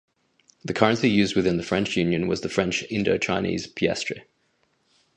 The 0.65 0.73
currency 0.73 1.11
used 1.11 1.35
within 1.35 1.57
the 1.57 1.63
French 1.63 1.95
Union 1.95 2.27
was 2.27 2.41
the 2.41 2.49
French 2.49 2.83
Indochinese 2.89 3.67
piastre. 3.75 4.23